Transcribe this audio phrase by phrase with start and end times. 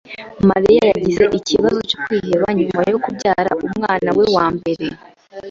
[0.49, 4.85] Mariya yagize ikibazo cyo kwiheba nyuma yo kubyara umwana we wa mbere.